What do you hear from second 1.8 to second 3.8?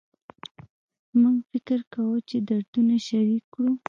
کوو چې دردونه شریک کړو